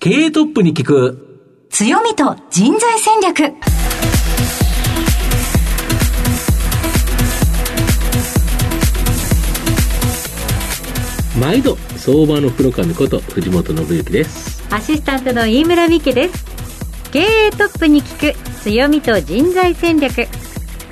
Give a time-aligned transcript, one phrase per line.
[0.00, 1.66] 経営トップに聞く。
[1.70, 3.52] 強みと人材戦略。
[11.40, 14.72] 毎度相場の黒髪こと藤本信之です。
[14.72, 16.44] アシスタントの飯村美希です。
[17.10, 18.38] 経営トップに聞く。
[18.62, 20.28] 強みと人材戦略。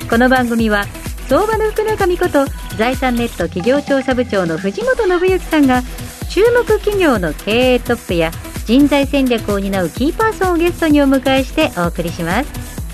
[0.09, 0.83] この番組は
[1.29, 2.45] 相場の福の神こと
[2.77, 5.81] 財産ネット企業調査部長の藤本信之さんが
[6.29, 8.33] 注目企業の経営トップや
[8.67, 12.51] 人材戦略を担うキーパーソンをゲストにお迎えしてお送りします。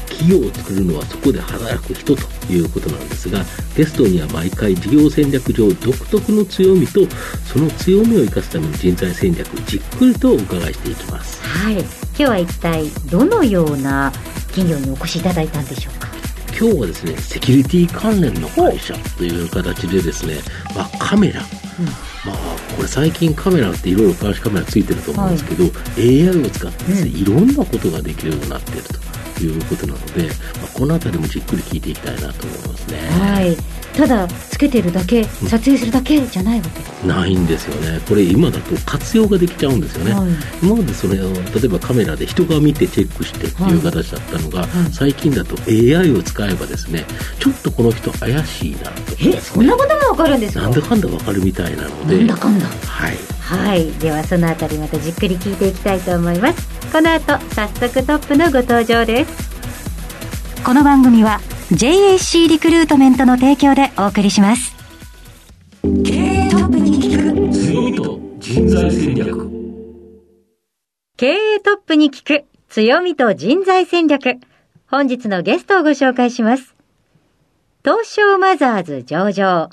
[0.08, 3.40] 企業を作るのはそこで働く人ということなんですが
[3.76, 7.00] ゲストには毎回事業戦略上独特の強みと
[7.52, 11.42] その強みを生かすための人材戦略じっくりとお伺いしていきます。
[11.42, 11.74] はい。
[11.74, 14.12] 今日は一体どのような
[14.50, 16.08] 企業にお越しいただいたんでしょうか？
[16.50, 20.36] 今日はですねセキュリティ関連の会社という形でですね、
[20.76, 21.48] まあ、カメラ、うん
[22.26, 22.36] まあ、
[22.76, 30.34] これ最近カメラっていろいろ監視カメラついてると思うんですけど、はい、AI を使っていろんなことができるようになっているということなので、ま
[30.66, 33.00] あ、この辺りもじっくり聞いていきたいなと思いますね。
[33.10, 36.66] はいただつけてるだけ撮影するだけじゃないわ
[37.02, 38.00] け、ないんですよね。
[38.08, 40.30] これ今だと活用ができちゃうんですよね、はい、
[40.64, 47.06] 今までそれを例えばカメラで人が見てチェックしてっていう形だったのが、はいはい、最近だと AI を使えばですね
[47.40, 50.62] ちょっとこの人怪しいなと、ね、えそんなこともわかるんですか？
[50.62, 52.18] なんだかんだわかるみたいなので。
[52.18, 52.66] なんだかんだ。
[52.66, 53.18] はい。
[53.40, 53.92] はい。
[53.94, 56.68] ではそのあたりまたじっくり聞いていきたいと思います。
[56.92, 59.52] この後早速トップのご登場です。
[60.64, 61.42] この番組は
[61.74, 64.76] JAC リクルートメントの提供でお送りします。
[65.82, 69.50] 経営トップに聞く強みと人材戦略。
[71.18, 74.36] 経営トップに聞く強みと人材戦略。
[74.86, 76.76] 本日のゲストをご紹介します。
[77.84, 79.72] 東証マザーズ上場。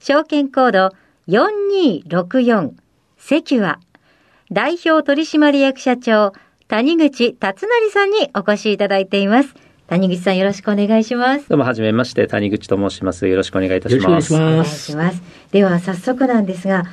[0.00, 0.90] 証券コード
[1.28, 2.72] 4264
[3.16, 3.78] セキュア。
[4.50, 6.32] 代表取締役社長
[6.66, 9.54] 谷口達成さんにお越しいただいています
[9.88, 11.48] 谷口さんよろしくお願いします。
[11.48, 13.26] どうもはじめまして谷口と申します。
[13.26, 14.34] よろしくお願いいたします。
[14.34, 15.22] お願いします。
[15.50, 16.84] では早速なんですが、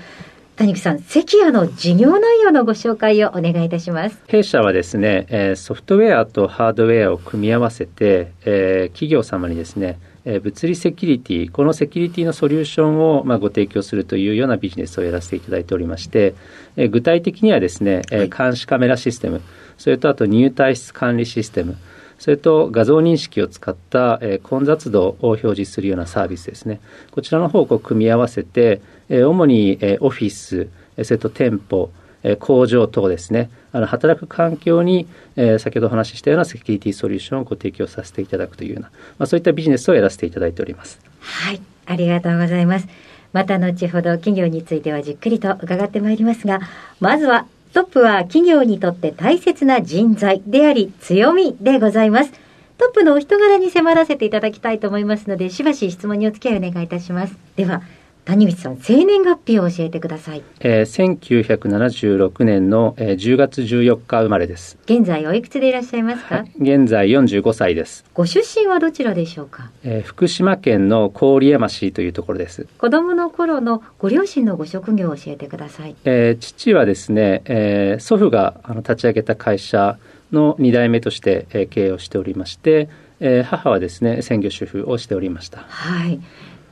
[0.56, 4.18] 谷口さん、関谷の事業内容のご紹介をお願いいたします。
[4.28, 16.34] 弊社はですね、えー、ソフトウェアとハードウェアを組み合わせて、えー、企業様にですね、えー、物理セキュリティ、このセキュリティのソリューションを、まあ、ご提供するというようなビジネスをやらせていただいておりまして、
[16.78, 19.42] えー、具体的にはですね、えー、監視カメラシステム、
[19.78, 21.76] それとあと入退室管理システム、
[22.20, 26.80] それと画像認識を使った、えー、混雑度を表示するようなサービスですね。
[27.12, 30.70] こちらの方を組み合わせて、えー、主に、えー、オフィス、
[31.04, 31.92] それと店舗、
[32.24, 38.90] え工場等ですね、あの働く環境に、えー、先ほどお話ししたようなセキュリティソリューションをご提供させていただくというような、
[39.20, 41.00] まあ、そういったビジネスをやらせていただいております。
[41.20, 42.88] はい、ありがとうございます。
[43.32, 46.62] また後ほど企業についてはじっくりと伺ってまいりますが、
[47.00, 52.32] まずはトップは企業にとって大切な人材であり強みでございます。
[52.78, 57.36] トップのお人柄に迫らせていただきたいと思いますので、しばし質問にお付き合いお願いいたします。
[57.58, 57.82] では、
[58.26, 60.42] 谷口さん、生年月日を教えてください。
[60.60, 64.80] えー、1976年の、えー、10月14日生まれです。
[64.86, 68.04] 現在おいくつでいらっしゃいますか、はい、現在45歳です。
[68.16, 72.68] ご出身はどちらでしょうか、えー、福島県の郡山市というところです。
[72.80, 75.96] 子供の頃のご両親のご職業を教えてください。
[76.04, 80.00] えー、父はですね、えー、祖父があの立ち上げた会社
[80.32, 85.60] の2代目として、えー、経営をしておりまして、えー、母はですね専業主婦をしておりました。
[85.68, 86.20] はい。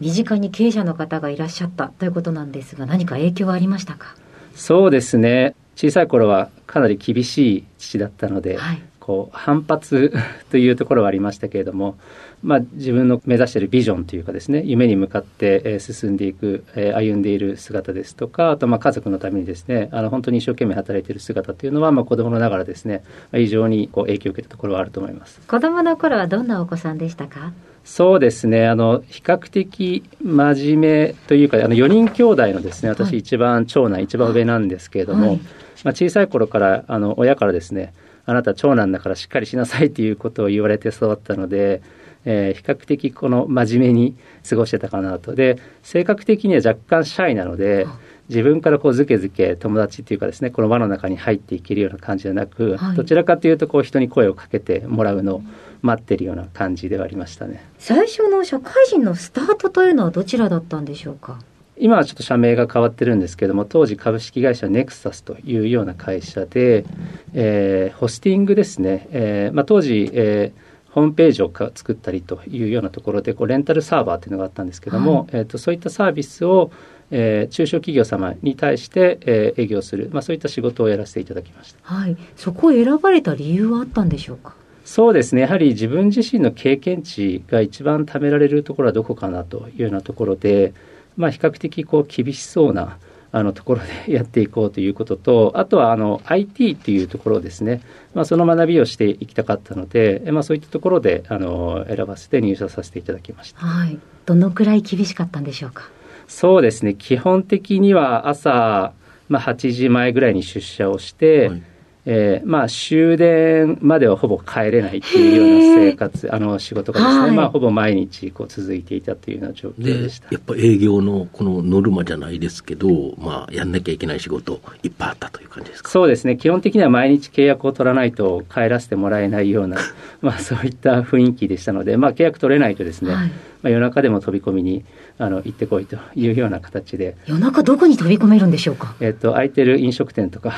[0.03, 4.15] 身近に経営者の方がいらっしゃったということなんですが何か影響はありましたか？
[4.53, 5.55] そうですね。
[5.77, 10.13] 小さい頃はかなり厳しい父だったので、はい、こう反発
[10.51, 11.97] というところはありましたけれども、
[12.43, 25.39] まあ、自分の目指しているビジョンというかですね夢に向かって、え進んでいく、え歩んでいる姿ですとかあとまあ家族のためにですねあの本当に一生懸命働いている姿というのは、まあ、子供のながらですね非常にこう影響を受けたところはあると思います。
[25.47, 27.53] 子供の頃はどんなお子さんでしたか？
[27.83, 28.67] そうですね。
[28.67, 35.37] あの比較的真面目というかあの4人兄弟のですね私一番長男、一番上なんですけれども、はい、
[35.83, 37.93] まあ、小さい頃からあの親からですね
[38.25, 41.81] あなた長男だからしっかりしなさいということを言われて育ったので、
[42.23, 44.15] えー、比較的この真面目に
[44.49, 45.35] 過ごしてたかなと。
[45.35, 47.85] で性格的には若干シャイなので
[48.29, 55.43] 自分からこうずけずけ友達っていうかですねこの輪の中に入っていけるような感じじゃなく、はい、どちらかというとこう人に声をかけてもらうのを
[55.83, 57.63] 待ってるような感じではありましたね。
[57.77, 61.39] 最初の社会人のスタートというのはどちらだったんでしょうか？
[61.77, 66.85] 今はちょっと社名が変わってるんですけども当時株式会社ネクサスというような会社で、
[67.33, 76.69] えー、ホスティングですね、えーまあ、当時、えーホームページをか作ったりというようなところでこうレンタルサーバーというのがあったんですけども、えー、とそういったサービスを、
[77.09, 84.53] えー、中小企業様に対して、えー、営業する、まあ、そういった仕事をやらせていただきました、はい、そこを選ばれた理由はあったんでしょうか？
[84.93, 85.41] そうですね。
[85.41, 90.71] やはり自分自身の経験値が一番貯められるところはどこかなというようなところで、
[91.17, 92.99] まあ、比較的こう厳しそうな
[93.31, 97.81] あのところで やっていこうということとあとはあの IT っていうところですね、
[98.13, 103.97] まあ、その学びをしていきたかったので、まあ、そういったところであの選ばせて入社させていただきました、はい、
[104.27, 105.89] どのくらい厳しかったんでしょうか？
[106.27, 106.93] そうですね。
[106.93, 108.93] 基本的には朝、
[109.27, 111.63] まあ、8時前ぐらいに出社をして、はい
[112.05, 120.27] えー、まあ終電まではほぼ帰れないっていうような生活あの仕事がですね、はい、まあほぼ毎日こう続いていたというような状況でした。
[120.31, 125.89] やっぱ営業のこのノルマじゃないですけど、まあ、やんなきゃいけない仕事いっぱいあったという感じですか？
[125.89, 126.35] そうですね。
[126.35, 129.77] 基本的には毎日契約を取らないと帰らせてもらえないような
[130.21, 133.31] まあそういった雰囲気でしたので、まあ、契約取れないとですね、はい、
[133.63, 134.83] まあ、夜中でも飛び込みに
[135.17, 137.15] あの行ってこいというような形で。
[137.25, 138.93] 夜中どこに飛び込めるんでしょうか？
[138.99, 140.53] えっと空いてる飲食店とか、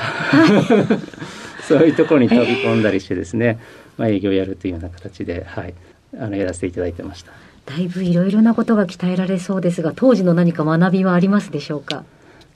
[1.66, 3.58] そういうところに飛び込んだりしてですね、
[3.96, 5.74] まあ、営業をやるというような形で、はい、
[6.18, 7.32] あのやらせていただいてました。
[7.66, 12.04] だいぶいろいろなことが鍛えられそうですが当時の何か学びはありますでしょうか？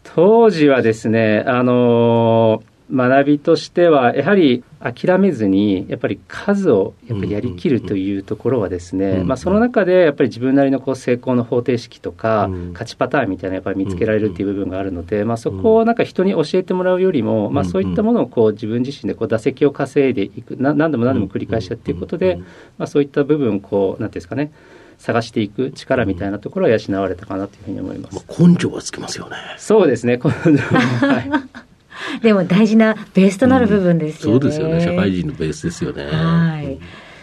[0.02, 22.36] 当時はですねあの学びとしてはやはり諦めずにやっぱり数をやっぱりやりきるというところはですね、まあ、その中でやっぱり自分なりのこう成功の方程式とか勝ちパターンみたいなやっぱり見つけられるっていう部分があるので、まあ、そこをなんか人に教えてもらうよりも、まあ、そういったものをこう自分自身でこう打席を稼いでいく何度も何度も繰り返しやっていくことで、
[22.78, 24.52] まあ、そういった部分こう何ていうんですかね
[24.98, 28.24] 探していく力みたいなところは養われたかなというふうに思います。
[28.38, 29.36] 根性はつきますよね。
[29.56, 30.20] そうですね。
[30.22, 30.58] 根性
[31.06, 31.64] は。
[31.66, 31.69] い
[32.22, 34.80] でも大事なベースとなる部分ですよね、うん、そうですよね。
[34.80, 36.04] 社会人のベースですよね。
[36.04, 36.78] はい。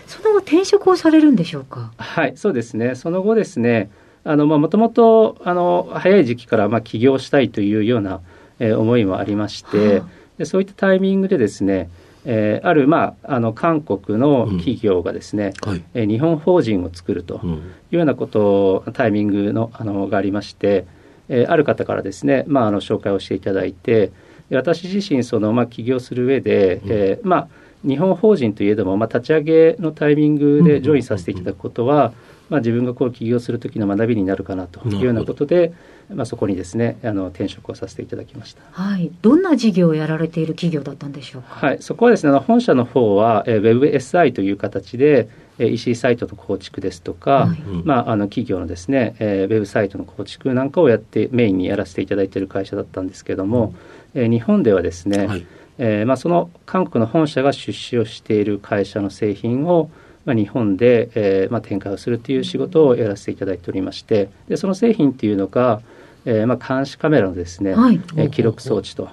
[0.08, 1.92] その後転職をされるんでしょうか？
[1.98, 2.96] はいそうですね。
[2.96, 3.90] その後ですね
[4.24, 8.22] あのもともとあの早い時期からまあ起業したいというような、
[8.60, 10.08] えー、思いもありまして、はあ、
[10.38, 11.90] でそういったタイミングでですね
[12.30, 20.86] えー、ある、まあ、あの韓国の企業がですね、うんはい、えー、日本法人を作るというようなことタイミングのあのがありまして、
[21.30, 24.12] えー、ある方からですね、まあ、あの紹介をしていただいて、
[24.52, 27.48] 私自身その、まあ、起業する上で、うん、えー、まあ、
[27.88, 32.14] 日本法人といえども、まあ、立ち上げのタイミングでジョインさせていただくことは、
[32.50, 35.74] まあ、自分がこう起業する時の学びになるかなというようなことで、
[36.14, 45.28] まあ、そこにですねあの転職をさせていただきました、はい、どんな事業をやられている企業だったんでしょうか、はい、そこはですね本社の方は、えー、WebSI という形で、
[45.60, 53.74] えー、EC サイトの構築ですとか、はい、まあ、あの企業のですね、えー、ウェブサイトの構築なんかをやってメインにやらせていただいている会社だったんですけども、
[54.16, 54.22] うん。
[54.24, 55.46] えー、日本ではですね、はい、
[55.78, 59.90] えー、まあ、その韓国の本社が出資をしている会社の製品を、
[60.28, 65.82] まあ、日本で、えーまあ、展開をするという仕事をやらせていただいておりましてでその製品っていうのが、
[66.26, 69.10] えーまあ、監視カメラのですね、はい、えー、記録装置と。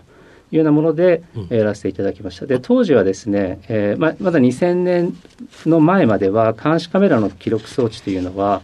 [0.52, 2.46] いうようなものでやらせていただきました。
[2.46, 5.16] で当時はですね、えーままだ2000年
[5.66, 8.62] の前までは監視カメラの記録装置というのは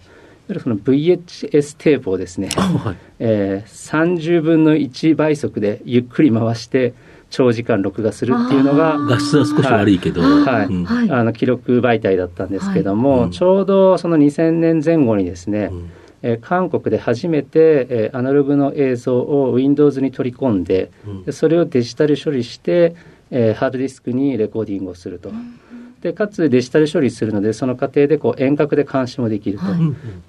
[0.63, 6.95] その VHS テープをですね、はい、えー、30分の1倍速でゆっくり回して
[7.31, 15.91] 長時間録画するっていうのが画質は少し悪いけど、はい、はい、あの記録媒体だったんですけども、はい、ちょうどその2000年前後にですね、うん。
[16.23, 20.91] えー、韓国で初めて、えー、アナログの映像を Windows に取り込んで、
[21.27, 22.95] うん、それをデジタル処理して、
[23.31, 25.31] えー、ハードディスクにレコーディングをすると。
[25.31, 25.61] うん
[26.01, 29.65] でかつデジタル処理するのでその過程でこう遠隔で監視もできると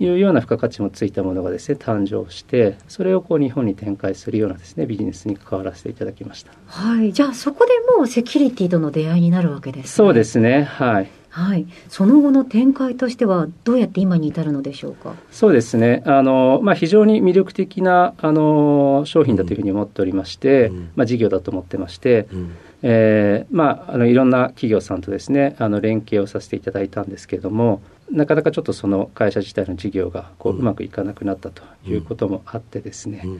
[0.03, 6.51] いうような付加価値もついたものがですね誕生してそれをこう日本に展開するようなですねビジネスに関わらせていただきました。
[6.65, 10.63] はい、じゃあそこでもうセキュリティとの出会いになるわけです、ね、そうですね。
[10.63, 11.09] はい。
[11.29, 15.15] はい、その後の展開としては、どうやって今に至るのでしょうか？
[15.31, 22.51] そうですね、あのまあ、非常に魅力的なあの商品だというふうに思っておりまして、うん、まあ、事業だと思ってまして、うん
[22.83, 33.37] えーまあ、あのいろんな企業さんとですねあの連携をさせていただいたんですけれどもなかなかちょっとその会社自体の事業がこううまくいかなくなったということもあってですね、うん。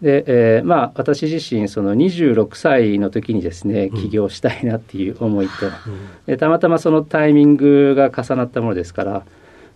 [0.00, 5.52] で、えー、まあ私自身その26歳の時にですね起業したいなっていう思いと、
[6.26, 9.26] でたまたまそのタイミングが重なったものですから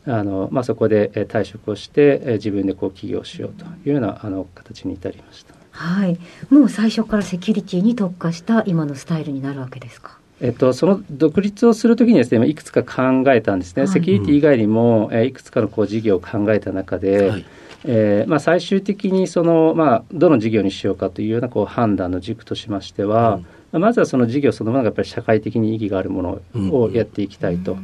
[0.06, 5.57] あの、まあ、そこで退職をして自分でこう起業しようというようなあの形に至りました。
[5.78, 6.18] はい、
[6.50, 10.18] もう最初からセキュリティに特化した今のスタイルになるわけですか？
[10.40, 17.44] えっと、その独立をするときにですね、いくつか考えたんですね、はい、セキュリティ以外にも、えいくつかのこう事業を考えた中で、はい、
[17.84, 26.40] えー、まあ、最終的にその、まあ、どの事業にしようかというようなこう判断の軸としましては、うん、まずはその事業そのものがやっぱり社会的に意義があるもの
[26.72, 27.76] をやっていきたいと、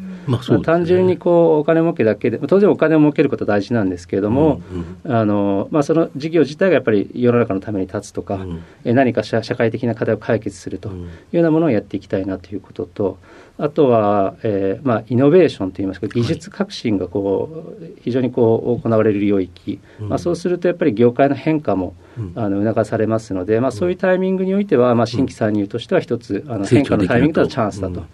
[0.63, 4.63] 単純にこうお金儲けだけで当然お金を儲けることは大事なんですけれども、
[5.05, 8.63] あのまあ、その事業自体がやっぱり世の中のために立つとか、うん。
[8.85, 10.97] え何か社社会的な課題を解決するという
[11.33, 13.19] ようなものをやっていきたいなということと
[13.59, 20.09] あとは、えーまあ、イノベーションといいますか技術革新がこう非常にこう行われる領域、うん。
[20.09, 22.04] まあ、そうするとやっぱり業界の変化もうん
[22.35, 28.05] あの促されますので、まあ、そういうタイミングにおいては、まあ、新規参入としては一つあの変化のタイミングとチャンスだと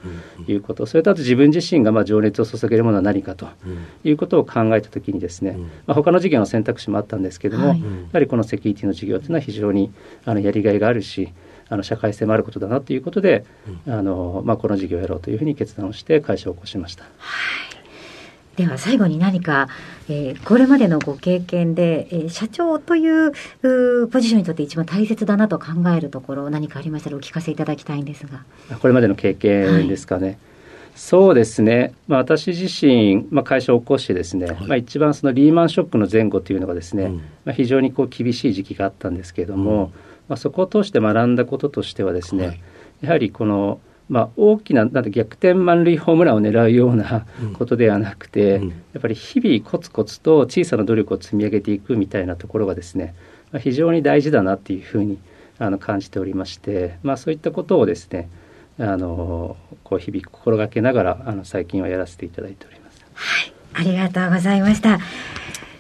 [0.47, 3.49] いうこと、それとあと自分自身がまあ情熱を注げるものは何かと
[4.05, 5.63] いうことを考えたときにですね、うん。
[5.63, 7.81] まあ、他の事業の選択肢もあったんですけれども、はい。
[7.81, 9.93] やはりこのセキュリティの事業というのは非常に
[10.25, 11.33] あのやりがいがあるし
[11.69, 13.45] あの社会性もあることだなということで、
[13.87, 17.05] あのまあ、この事業をやろうというふうに決断をして会社を起こしました。
[18.61, 19.69] では最後に何か、
[20.09, 23.33] えーこれまでのご経験で、えー社長という
[24.09, 28.45] ポジションにとって一番大切だなと考えるところ何かありましたらお聞かせいただきたいんですが。
[28.79, 30.39] これまでの経験ですかね。
[30.95, 34.67] そうですね、まあ、私自身、まあ、会社を起こしてですね、はい。
[34.67, 37.17] まあ、一番そのリーマンショックの前後というのがですね、うん。
[37.17, 39.91] まあ、非常にこう厳しい時期があったんですけれども、うん。
[40.29, 42.61] まあ、そこを通して学んだこととしてはですね、はい。
[43.03, 53.15] やはりこの、まあ、大きななんて逆転満塁ホームランを狙うようなうんことではなくて、うんやっぱり日々コツコツと小さな努力を積み上げていくみたいなところがですね、
[53.53, 55.17] まあ、非常に大事だなっていうふうに
[55.61, 58.29] あの感じておりまして、まあ、そういったことをですね
[58.81, 63.05] あのこう日々心がけながらあの最近はやらせていただいております。
[63.73, 64.99] ありがとうございました。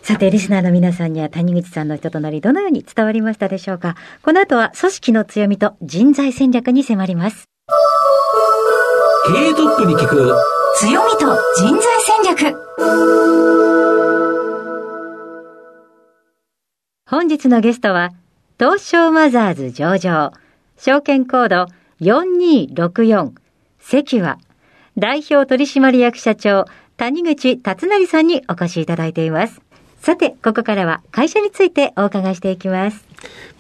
[0.03, 7.50] さて、リスナーの皆さんには谷口さんの人となりどのように伝わりましたでしょうかこの後は組織の強みと人材戦略に迫ります。
[9.27, 10.35] 経営トップに聞く
[10.77, 11.27] 強みと
[11.59, 12.57] 人材戦略。
[17.07, 18.13] 本日のゲストは、
[18.59, 20.33] 東証マザーズ上場、
[20.79, 21.67] 証券コード
[22.01, 23.33] 4264、
[23.79, 24.39] セキュア、
[24.97, 26.65] 代表取締役社長、
[26.97, 29.61] 谷口達成さんにお越しいただいています。
[30.01, 33.05] さて、ここからは会社についてお伺いしていきます。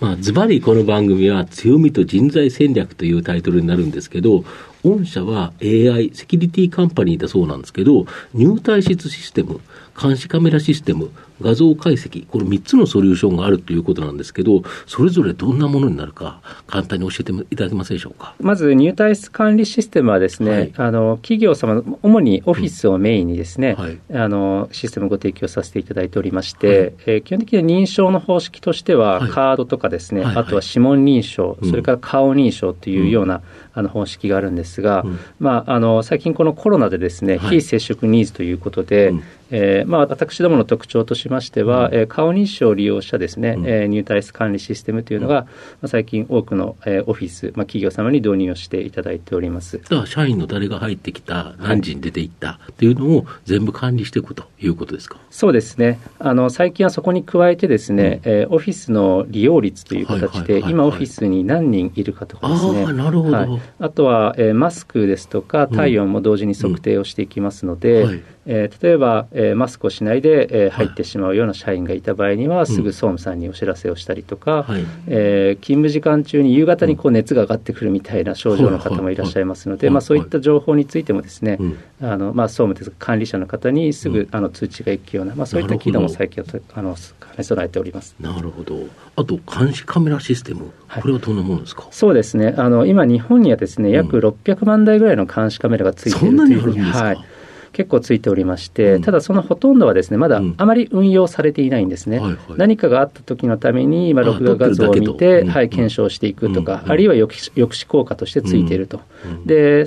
[0.00, 4.44] まあ、ズバリこの番組は強みと人材戦略というタイトルになるんですけど、
[4.84, 9.60] 御社は AI セキュリティカンパニーだそうなんですけど、入退室システム、
[10.00, 11.10] 監視カメラシステム、
[11.40, 18.34] 画像解析、この3つのソリューションがあるということなんですけど、それぞれどんなものになるか、簡単に教えていただけますでしょうか？
[18.40, 20.72] まず入退出管理システムはですね、はい。
[20.76, 23.98] あの企業様主にオフィスをメインにですね、はい。
[24.12, 29.30] あのシステムをご提供させていただいておりまして、えー基本的には認証の方式としては、はい。
[29.30, 30.44] カードとかですね、はいはい。
[30.44, 31.70] あとは指紋認証、うん。
[31.70, 33.42] それから顔認証というような、
[33.72, 35.18] あの方式があるんですが、うん。
[35.38, 37.60] まあ、あの最近このコロナでですね、はい。
[37.60, 41.94] 非接触ニーズということで、うんえーまあ、私どもの特徴としましては、うん。
[41.94, 43.66] えー顔認証を利用したですね、うん。
[43.66, 45.42] えー入退出管理システムというのが、
[45.80, 49.78] まあ、最近多くの、えーオフィス、まあ、企業様に導入をしていただいております。
[49.78, 55.18] だから社員の誰が入ってきた、何時に出ていったっていうのを全部管理していくということですか？
[55.30, 55.98] そうですね。
[56.18, 62.84] あの最近はそこに加えてですね、えーオフィスの利用率という形ではい今オフィスに何人いるかとかですね。
[62.84, 63.36] ああ、なるほど。
[63.36, 74.84] はい、あとは、えーマスクですとか体温も同時に測定をしていきますので、はいえー例えば、えーマスクをしないで、えー入ってしまうような社員がいた場合には、すぐ総務さんにお知らせをしたりとか、はい。
[75.06, 79.94] えー勤務時間中に夕方にこう熱が上がってくるみたいな症状の方もいらっしゃいますので、はい。
[79.94, 81.78] まあ、そういった情報についてもですね、うん。
[82.02, 84.28] あのまあ、総務です管理者の方にすぐ、うん。
[84.30, 88.14] あの通知が行くような、まあ、そういった機能も最近はとあの兼ね備えております。
[88.20, 88.86] なるほど。
[89.16, 90.70] あと、監視カメラシステム。
[90.86, 91.02] はい。
[91.02, 92.54] これはどんなものですか、そうですね。
[92.56, 94.24] あの今、日本にはですね約うん。
[94.24, 97.24] 600万台ぐらいの監視カメラがついているというふうに、はい、
[97.72, 99.02] 結構ついておりまして、うん。
[99.02, 100.54] ただそのほとんどはですねまだうん。
[100.56, 102.38] あまり運用されていないんですね、はいはい。
[102.56, 106.92] 何かがあった時のために、まあ、あ録画画像を見てはい、検証していくとか、うん。
[106.92, 109.00] あるいは抑止抑止効果としてついていると。
[109.24, 109.46] うん。
[109.46, 109.86] で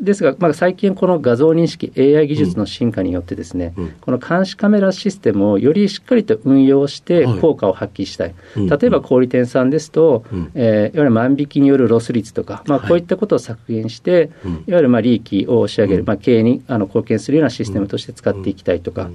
[0.00, 3.88] ですが、まあ、最近、この画像認識、AI 技術の進化によってですね、うん。
[4.00, 7.40] この監視カメラシステムをよりしっかりと運用してはい。
[7.40, 8.68] 効果を発揮したい、うん。
[8.68, 10.50] 例えば小売店さんですと、うん。
[10.54, 12.88] えーいわゆる万引きによるロス率とか、まあ、はい。
[12.88, 14.52] こういったことを削減して、うん。
[14.52, 16.06] いわゆるまあ利益を押し上げる、うん。
[16.06, 19.10] まあ、経営にあの貢献するようなシステムとして使っていきたいとか、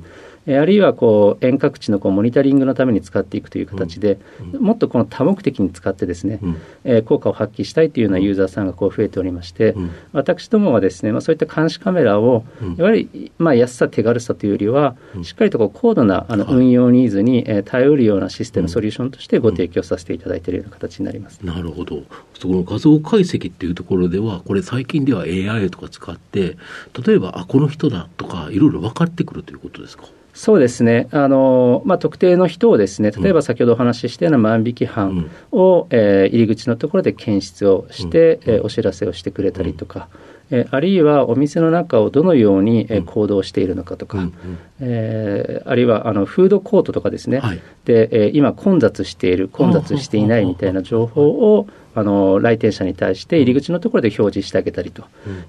[0.48, 4.18] あるいはこう遠隔地のこうモニタリングのために使っていくという形で、
[4.60, 6.58] もっとこの多目的に使ってですね、うん。
[6.84, 9.92] えー効果を発揮したいというようなユーザーさんがこう増えておりまして、うん。
[10.14, 12.76] 私どもはですね、まあ、そういった監視カメラを、うん。
[12.76, 15.24] やはり、まあ、安さ、手軽さというよりは、うん。
[15.24, 16.56] しっかりとこう高度なあのはい。
[16.56, 18.70] 運用ニーズに、えー耐えうるようなシステム、うん。
[18.70, 21.40] ソリューションとしてご提供させていただいているような形になります。
[21.44, 22.04] なるほど。
[22.34, 26.58] その画像解析っていうところでは、これ最近では AI とか使って、
[27.06, 30.06] 例えば、あ、この人だとか、いろいろ分かってくるということですか？
[30.40, 40.08] そうですね、あのまあ、特定の人をですね、例えば先ほどお話ししたような万引き犯を、うん、えー、入り口のところで検出をして、うん、えー、お知らせをしてくれたりとか、
[40.50, 44.34] えー、あるいはお店の中をどのように、えー、行動しているのかとか、うん、
[44.80, 55.06] えー、あるいはあのフードコートとかですね、はい、でえー、今、混雑している、混雑していないみたいな情報を、あの来店者に対して入り口のところで表示してあげたりとい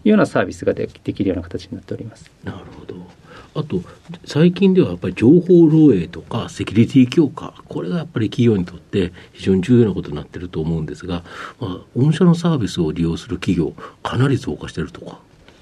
[0.07, 2.29] うようなサービスがでできるような形になっております。
[2.43, 3.20] なるほど
[3.55, 3.83] あと、
[4.25, 11.25] 最近ではやっぱり情報漏洩とかセキュリティ強化、これがやっぱり企業にとって非常に重要なことになっていると思うんですが、
[11.59, 15.19] まあ、御社のサービスを利用する企業、かなり増加しているとか。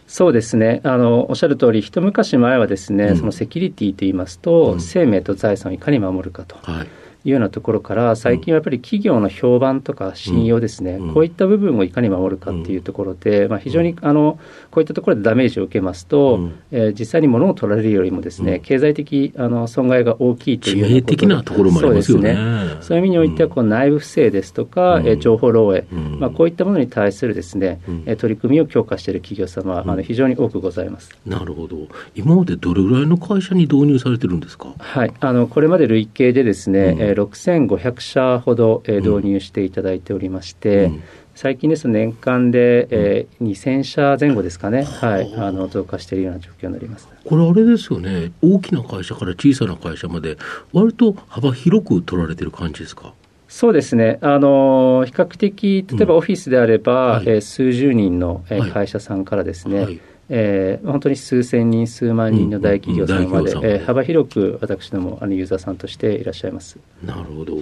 [0.07, 6.57] そうですねあのおっしゃる通り、一昔前はですね、うん、そのセキュリティといいますと、うん、生命と財産をいかに守るかと。
[6.63, 6.89] はい
[7.25, 14.39] いうようなところから、最近はやっぱり企業の評判とか信用ですね、こういった部分をいかに守るかっていうところで、まあ、非常にあの
[14.71, 22.35] こういったところでダメージを受けますと、えー、実際に物を取られるよりもですね、経済的あの損害が大きいというよう的なところもありますよね。
[22.35, 22.83] そうですね。
[22.83, 31.11] そういう意味においては、こう内部不正ですとか、え情報漏洩、まあ、こういったものに対するですね、え取り組みを強化している企業様は、あの非常に多くございます。
[31.27, 31.77] なるほど。
[32.15, 34.73] 今までどれぐらいの会社に導入されてるんですか？
[34.79, 35.13] はい。
[35.21, 41.03] あの、これまで累計でですね、うん、6500社ほど、え導入していただいておりまして、うん。
[41.35, 47.09] 最近です年間で、えー、2000社前後ですかね、はい、あの増加しているような状況になります。
[47.25, 50.37] これ、あれですよね、大きな会社から小さな会社まで、
[50.73, 53.13] 割と幅広く取られてる感じですか？
[53.47, 66.79] そうですね、あの比較的、例えばオフィスであれば、うんはい、えー、数十人の、えー、会社さんからですね、はいえー、本当に数千人、数万人の大企業様まで、うんうん、えー、幅広く私どもあのユーザーさんとしていらっしゃいます。
[67.03, 67.59] なるほど、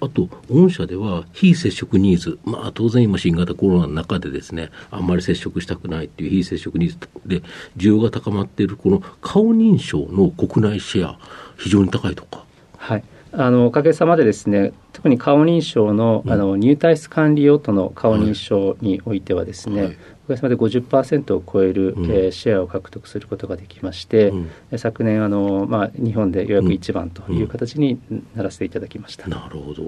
[0.00, 7.42] あと、御社では非接触ニーズ、まあ、当然今、新型コロナの中でですね、あんまり接触したくないっていう非接触ニーズで、
[7.76, 11.18] 需要が高まっている、この顔認証の国内シェア、
[11.56, 12.44] 非常に高いとか。
[12.76, 13.04] はい。
[13.32, 19.96] あのおかげさまでですね特に顔認証の,、あの入退室管理用途の顔認証においてはですね、はい
[20.30, 28.00] かげさまで50%を超える、うん、えー、シェアを獲得することができまして、うん、昨年あの、まあ、日本でようやく一番という形に
[28.34, 29.82] ならせていただきました、なるほど、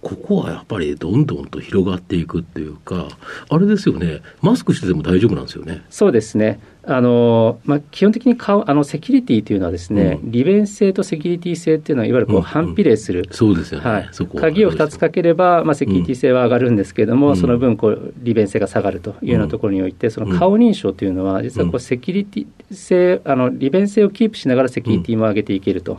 [0.00, 3.08] ここはやっぱりどんどんと広がっていくっていうか、
[3.48, 5.82] あれですよね、マスクしてても大丈夫なんですよね。
[5.90, 25.98] そうですねあのまあ、基本的にかあのセキュリティというのはですね、うん、利便性とセキュリティ性っていうのは、いわゆるこう反比例する、そうですよね、はい、鍵を2つかければ、まあ、セキュリティ性は上がるんですけれども、うん、その分こう、利便性が下がるというようなところにおいて、その顔認証というのは、実はこうセキュリティ性、あの利便性をキープしながらセキュリティも上げていけると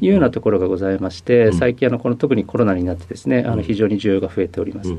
[0.00, 4.94] いうようなところがございまして、最近あのこの、特にコロナになって、ですねあの非常に需要が増えております。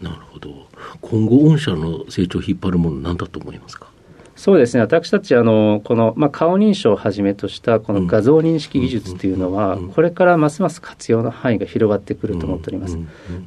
[0.00, 0.68] なるほど。
[1.00, 3.93] 今後、御社の成長を引っ張るもの、なんだと思いますか？
[4.36, 12.98] そうですね、私たち、あのこの、まあ、顔認証をはじめとしたこの画像認識技術というのは、これからますます活用の範囲が広がってくると思っております。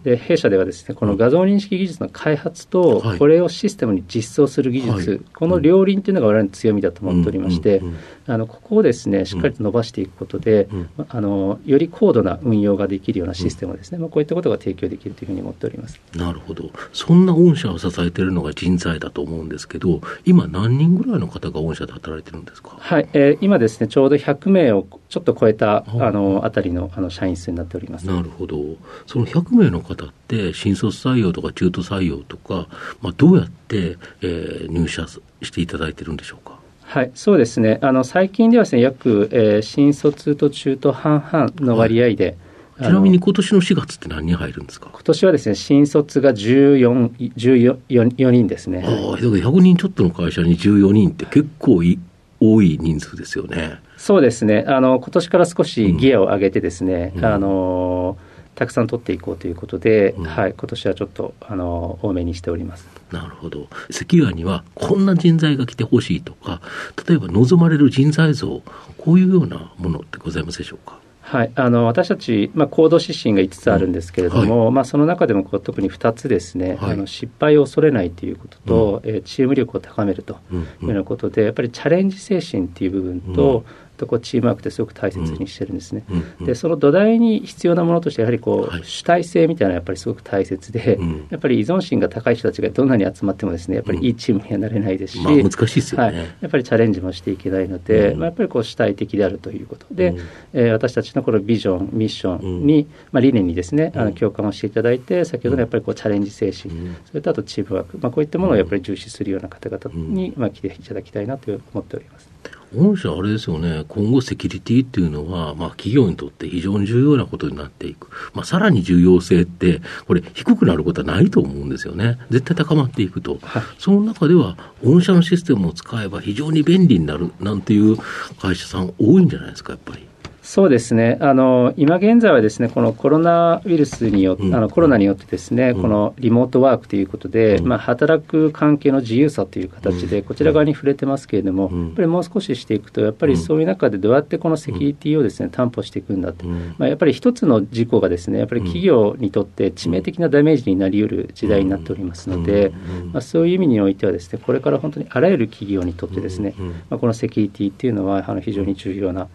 [0.04, 7.82] で弊社ではですね、この画像認識技術の開発と、これをシステムに実装する技術、この両輪というのが我々の強みだと思っておりまして、
[8.26, 10.68] あのここをですねしっかりと伸ばしていくことで、
[11.10, 16.00] あのより高度な運用ができるようなシステムをですね、まあ、こういったことが提供できるというふうに思っております。
[16.16, 16.72] なるほど。
[16.94, 22.78] そんな御社を支えているのが人材だと思うんですけど、今何人ぐらいの方が御社で働いてるんですか？
[22.80, 28.06] はい、えー、今ですねちょうど100名をちょっと超えたあのあたりのあの社員数になっております。
[28.08, 28.58] なるほど。
[29.06, 32.68] その100名の方って新卒採用とか中途採用とか、
[33.02, 36.58] まあどうやって、えー、入社していただいてるんでしょうか？
[36.84, 37.80] はい、そうですね。
[37.82, 42.36] あの最近ではですね、約、えー、新卒と中途半々の割合で、はい、
[42.80, 44.90] ちなみに今年の4月って何人入るんですか？
[44.92, 48.84] 今年はですね、新卒が14、14 4人ですね。
[48.86, 52.00] ああ、だから100人ちょっとの会社に14人って結構い
[52.40, 53.80] 多い人数ですよね。
[53.98, 54.64] そうですね。
[54.68, 58.16] あの、今年から少しギアを上げてですね、うん、あの、
[58.54, 62.88] たくさん取っていこうということで、うん、はい、今年はちょっと、あの、多めにしております。
[63.12, 63.68] なるほど。
[63.90, 66.62] 関川にはこんな人材が来てほしいとか、
[67.08, 68.62] 例えば望まれる人材像、
[69.00, 71.00] こういうようなものってございますでしょうか？
[71.30, 86.04] はい、あの私たち、まあ、行動指針が5つあるんですけれども、はい、まあ、その中でもこう特に2つですね、はい、あの失敗を恐れないということと、うん、えー、チーム力を高めるというようなことで、やっぱりチャレンジ精神っていう部分と、うんとこうチームワークってすごく大切にしてるんですね。
[86.40, 100.16] でその土台に必要なものとしてやはりこう、はい、主体性みたいなのはやっぱりすごく大切で、うん、やっぱり依存心が高い人たちがどんなに集まってもですねやっぱりいいチームにはなれないですし、まあ、難しいですよね、はい、やっぱりチャレンジもしていけないので、まあ、やっぱりこう主体的であるということで、
[100.54, 106.74] えー、私たちのこのビジョンミッションに、まあ、理念にですねあの共感をしていただいて先ほどのやっぱりこうチャレンジ精神、
[107.06, 112.30] それとあとチームワーク、まあ、こういったものをやっぱり重視するような方々に、まあ、来ていただきたいなと思っております。
[112.76, 118.10] 御社あれですよね、今後セキュリティっていうのは、まあ企業にとって非常に重要なことになっていく。
[118.34, 122.18] まあさらに重要性って、これ低くなることはないと思うんですよね。
[122.30, 123.40] 絶対高まっていくと。
[123.42, 127.98] はい、その中では、御社のシステムを使えば非常に便利になるなんていう
[128.42, 130.04] 会社さん多いんじゃないですか、やっぱり。
[130.48, 131.18] そうですね。
[131.20, 152.72] あの今現在はですねこのコロナウイルスによって、うん、あのコロナによってですね、うん、このリモートワークということで、うん、まあ、働く関係の自由さという形でこちら側に触れてますけれども、やっぱりもう少ししていくとやっぱりそういう中でどうやってこのセキュリティをですね担保していくんだと、まあ、やっぱり一つの事故がですねやっぱり企業にとって致命的なダメージになりうる時代になっておりますので、
[153.12, 156.56] まあ、そういう意味においてはですねこれから本当にあらゆる企業にとってですね、
[156.90, 159.28] まあ、このセキュリティっていうのはあの非常に重要な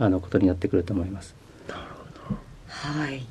[0.00, 1.34] あのことになってくると思います。
[2.66, 3.26] はい。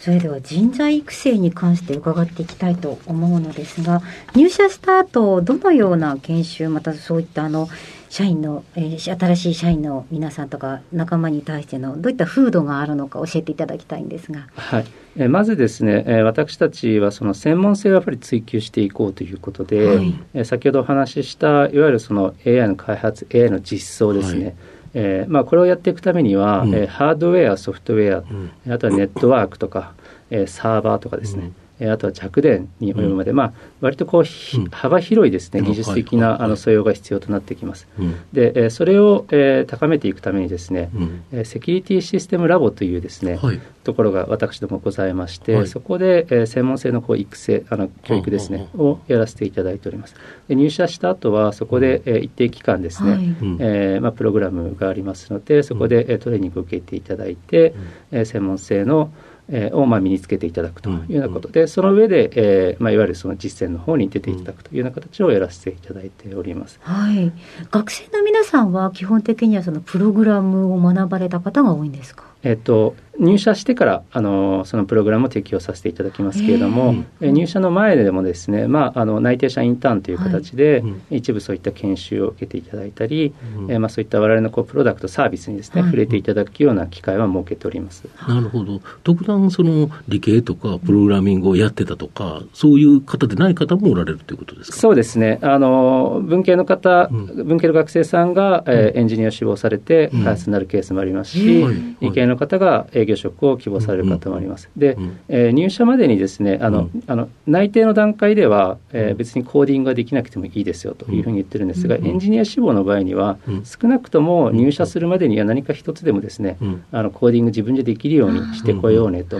[0.00, 4.02] それでは人材育成に関して伺っていきたいと思うのですが
[4.36, 7.68] 入社した後どのような研修またそういったあの
[8.08, 14.46] 社員の、えー、新しい社員の皆さんとか仲間に対してのどういった風土があるのか教えていただきたいんですが。
[14.54, 14.86] はい。
[15.18, 24.54] えまずですね、え私たちはその専門性をやっぱり追求していこうということで、はい、え先ほどお話ししたいわゆるその AI の開発 AI の実装ですね、はい
[24.98, 29.92] えーまあ、これをやっていくためには、うん、えー、ハードウェア、ソフトウェア、うん、あとはネットワークとか、
[30.30, 35.60] えー、サーバーとかですね、うん、あとは弱電に及ぶまで、うん、まあ、割とこう、うん、幅広いですね。
[35.60, 37.86] 技術的な、あの素養が必要となってきます。
[38.32, 40.90] で、えー、それを、えー、高めていくためにですね、
[41.32, 50.14] うん、セキュリティシステムラボというですね、はい、ところが私どもございまして、はい、そこで、えー、専門性のこう育成あの教育ですね、をやらせていただいております。
[50.48, 53.20] で入社した後はそこで、えー、一定期間ですね、はい、
[53.60, 57.74] えー、まあ、プログラムがありますのでそこで、えトレーニングを受けていただいて、
[58.12, 59.10] え、うん、専門性の
[59.48, 67.32] えー、をまあ身につけていただくというようなことで、その上で、えーまあ、いわゆるその実践の方に出ていただくというような形をやらせていただいております、はい、
[67.70, 72.24] 学生の皆さんは基本的にはそのプログラムを学ばれた方が多いんですか？
[72.42, 88.04] えっと、入社してからあのそのプログラムを適用させていただきますけれども、えー、入社の前でもですね、まあ、あの内定者インターンという形で、はい、一部そういった研修を受けていただいたり、うん、えー、まあ、そういった我々のこうプロダクトサービスにですね、はい、触れていただくような機会は設けております。
[88.28, 88.80] なるほど。
[89.04, 94.76] 特段その理系とかプログラミングをやってたとか、そういう方でない方もおられるということですか？
[94.76, 95.38] そうですね。
[95.42, 101.64] あの文系の方、うん、文系の学生さんが、えー、エンジニアを志望されて開発になるケースもありますし、
[102.00, 104.68] 理系の方が営業職を希望される方もあります。
[104.76, 116.58] で、えー、入社までにですねあの、あの内定の段階では、えー、別にコーディングができなくてもいいですよというふうに言ってるんですが、エンジニア志望の場合には、少なくとも入社するまでには何か一つでもですね、
[116.90, 119.38] あのコーディング自分でできるようにしてこようねと。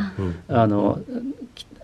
[0.49, 1.01] あの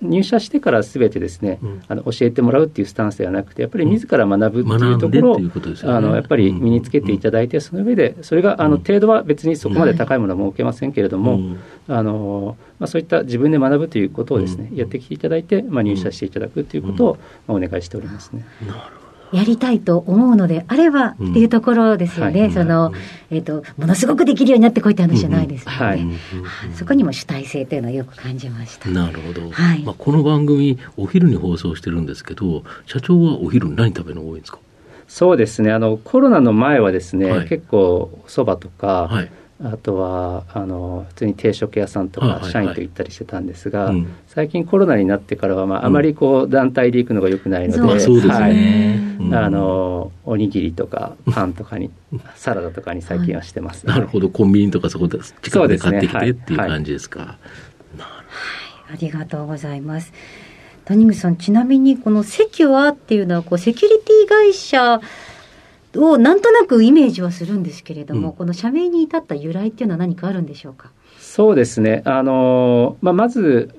[0.03, 11.57] 入社してからすべてですね、うん、あの教えてもらうっていうスタンスではなくてやっぱり自ら学ぶっていうところを、あのやっぱり身につけていただいて、その上でそれがあの程度は別にそこまで高いものは設けませんけれども、
[11.89, 18.45] あのまあ、そういった自分で学ぶということをですね、やってきていただいて、まあ、入社していただくということを、まあ、お願いしておりますね。
[18.67, 19.02] なるほど
[19.33, 22.33] やりたいと思うのであればっていうところですよね。
[22.33, 22.93] うんはい、その、
[23.31, 25.77] えっ、ー、と、ものすごくできるようになってこいって話じゃないですよね。
[25.79, 26.07] はい、
[26.75, 28.89] そこにも主体性というのはよく感じました。
[28.91, 29.51] なるほど。
[29.51, 29.83] はい。
[29.83, 34.59] まあ、この番組、お昼に放送してるんですけど、社長はお昼に何食べるの多いんですか？
[35.09, 35.73] そうですね。
[35.73, 39.31] あの、コロナの前はですね、はい、結構、そばとか、はい
[39.65, 51.91] あとはあの普通に定食屋さんとか社員と行ったりしてたんですが、はいはい最近コロナになってからは、まあ、あまりこう団体で行くのがよくないので、はい、あのおにぎりとかパンとかに
[52.35, 54.31] サラダとかに最近はしてます、ね、なるほど。
[54.31, 57.37] コンビニとかそこで近くで買ってきて、っていう感じですか、はい、
[57.99, 60.15] ありがとうございます。
[60.87, 65.03] 谷口さんちなみにこのセキュアっていうのはこうセキュリティ会社
[65.97, 70.91] をなんとなくイメージはするんですけれども、うん、この社名に至った由来っていうのは何かあるんでしょうか？
[71.19, 72.03] そうですね。
[72.05, 73.75] あの、まあ、まず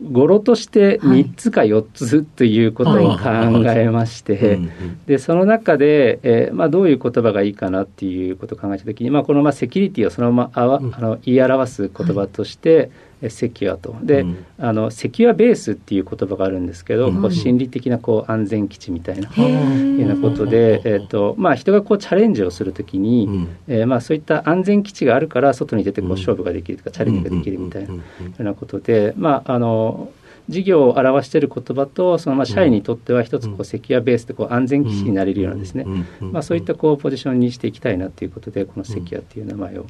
[0.00, 3.28] 語呂として3つか4つということを考
[3.70, 4.58] えまして、
[5.06, 12.90] でその中で、えーまあ、どういう言葉がいいかなっていうことを考えたときに、まあ、このまあセキュリティをそのままあわ、あの言い表す言葉として、
[13.30, 13.96] セキュアと。
[14.02, 28.00] で、うん、あのセキュアベースっていう言葉があるんですけど、うん、こう心理的なこう安全基地みたいな、いうようなことで、えーとまあ、人がこうチャレンジをするときに、うん、えー、まあ、そういった安全基地があるから外に出てこう勝負ができるとか、チャレンジができるみたいなよ
[28.38, 30.10] うなことで、まあ、あの
[30.48, 35.84] 事業を表している言葉とそのまあ社員にとっては一つこうセキュアベースでこう安全基地になれるようなですね、
[36.20, 39.86] まあ、そういったこうポジションにしていきたいなということでこのセキュアっていう名前を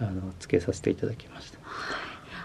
[0.00, 1.57] あの付けさせていただきました。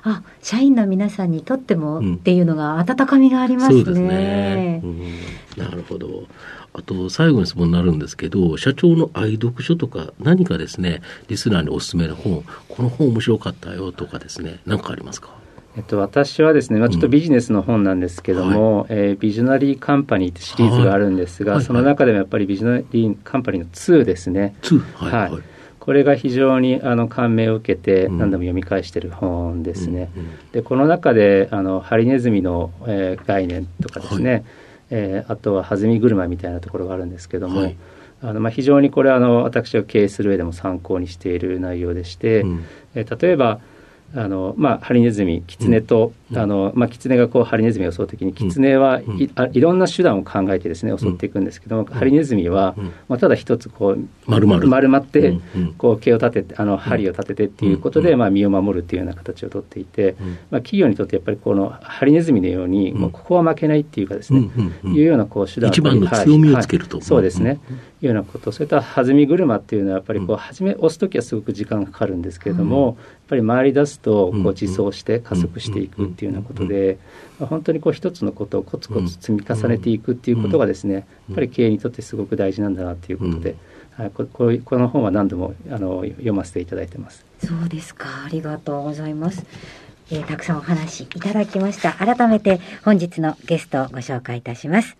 [0.03, 3.75] あ社員の皆さんにとってもっていうのが温かみがありますね。
[3.75, 5.11] そうですね、うん、
[5.57, 6.27] なるほど。
[6.73, 15.29] あと、最後の質問になるんですけど、社長の愛読書とか、何かですね、リスナーにお勧めの本、この本面白かったよとかですね、何かありますか？
[15.75, 24.55] えっと、私はですね、まあ、ちょっとビジネスの本なんですけども、うんはい、えー、ビジョナリーカンパニーってシリーズがあるんですが、はい、その中でもやっぱりビジョナリーカンパニーの2ですね。
[24.95, 25.43] はい、はい、
[25.83, 30.09] これが非常にあの感銘を受けて何度も読み返している本ですね。
[30.15, 34.45] うんうん、でこの中であのハリネズミの、えー、概念とかですね、
[34.91, 37.75] えー、あとは弾み車みたいなところがあるんですけども、はい、
[38.21, 42.65] あのまあ、非常にこれあの私が経営する上でも参考にしている内容でして、うん、
[42.95, 43.59] えー、例えば
[44.15, 52.75] あのまあ、ハリネズミ、キツネと、うん、あのまあ、キツネがこうハリネズミを襲うときに、キツネはいいろんな手段を考えてですね襲っていくんですけども、ハリネズミは、
[53.07, 54.65] まあ、ただ一つこう丸々。
[54.67, 55.39] 丸まって、
[55.79, 60.15] こう毛を立ててあの針を立ててっていうことで、まあ、身を守るっていうような形をとっていて、
[60.51, 64.47] まあ、企業にとってやっぱりこのハリネズミのように、もうここは負けないっていうかですね、
[64.83, 67.59] いうようなこう手段一番の強みをつけると、はい、そうですね、
[68.05, 72.95] いうようなことそれと弾み車っていうのはやっぱりこう初め押す時はすごく時間がかかるんですけれども、やっ
[73.29, 76.97] ぱり回り出すとこう自走して加速していくっていうようなことで、
[77.39, 80.99] 本当にこう一つのことをコツコツ積み重ねていくっていうことがですねや
[81.31, 83.55] っぱり経営にとってすごく大事なんだなっていうことで。
[83.95, 87.23] はい、こここの本は何度もあの読ませていただいてます。
[87.45, 89.45] そうですか、ありがとうございます。
[90.09, 91.93] えー、たくさんお話いただきました。
[91.93, 94.97] 改めて本日のゲストをご紹介いたします。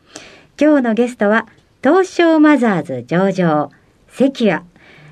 [0.61, 1.47] 今日のゲストは
[1.83, 3.69] 東証マザーズ上場、
[4.07, 4.63] 関谷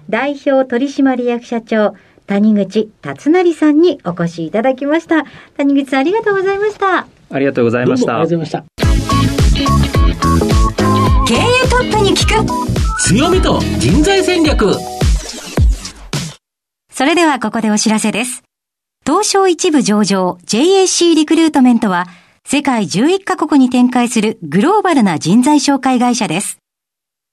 [0.10, 1.96] 代表取締役社長、
[2.28, 5.26] 谷口達成さんにお越しいただきました。
[5.58, 7.08] 谷口さんありがとうございました。
[7.30, 8.22] ありがとうございました。
[8.22, 8.82] ありがとうございました。
[11.28, 14.74] 経営トップに聞く強みと人材戦略
[16.90, 18.44] それではここでお知らせです。
[19.06, 22.08] 東証一部上場 JAC リクルートメントは
[22.46, 26.61] 世界11カ国に展開するグローバルな人材紹介会社です。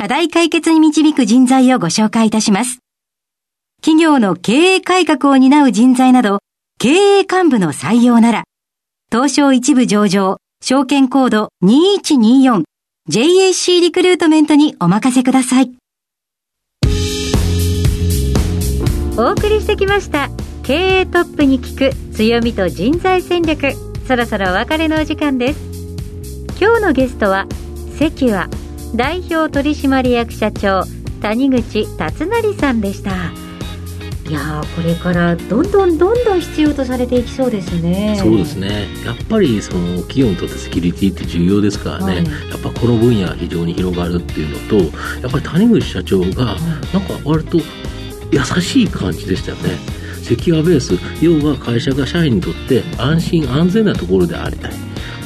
[0.00, 2.78] 課題解決に導く人材をご紹介いたします。
[3.82, 6.38] 企業の経営改革を担う人材など、
[6.78, 8.44] 経営幹部の採用なら、
[9.12, 12.62] 東証一部上場、証券コード2124
[13.10, 15.70] JAC リクルートメントにお任せください。
[19.18, 20.30] お送りしてきました。
[20.62, 23.74] 経営トップに聞く強みと人材戦略。
[24.08, 25.60] そろそろお別れのお時間です。
[26.58, 27.46] 今日のゲストは、
[27.98, 28.48] 関は
[28.94, 30.84] 代表取締役社長
[31.20, 33.32] 谷口達成さんでした。
[34.28, 38.16] いやこれからどんどんどんどん必要とされていきそうですね。
[38.20, 38.86] そうですね。
[39.04, 42.22] やっぱりその企業にとってセキュリティって重要ですからね、はい、や
[42.56, 46.58] っぱこの分野非常に広がるっていうのとやっぱり谷口社長がなんか
[47.24, 47.58] 割と
[48.30, 49.70] 優しい感じでしたよね。
[50.22, 54.72] セキュアベース要は会社が社員にとって安心安全なところでありたい。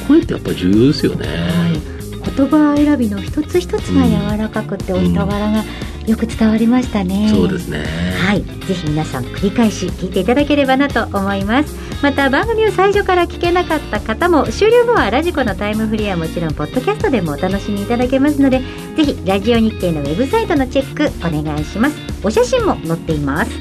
[0.07, 1.94] これってやっぱり重要ですよね、はい
[2.35, 5.63] 言葉選びの一つ一つが柔らかくてお人柄が
[6.05, 7.83] よく伝わりましたね、そうですね。
[8.19, 8.43] はい。
[8.43, 11.75] ぜひ皆さん繰り返し聞いていただければなと思います。
[12.03, 18.61] また番組を最初から聞けなかった方も終了後はラジコのタイムフリーはもちろんポッドキャストでもお楽しみいただけますので
[18.95, 21.97] ぜひラジオ日経のウェブサイトのチェックお願いします。
[22.23, 23.51] お写真も載っています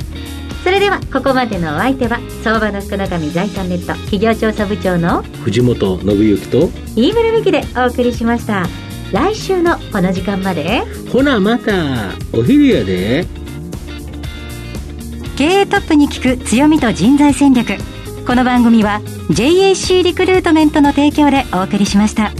[0.64, 8.66] それではここまでのお相手は相場の福の神財産ネット企業調査部長の藤本信之と飯村美希でお送りしました。
[9.12, 10.80] 来週のこの時間まで。
[11.12, 13.26] ほなまたお昼やで。
[15.36, 17.74] 経営トップに聞く強みと人材戦略。
[18.26, 22.32] この番組は JAC リクルートメントの提供でお送りしました。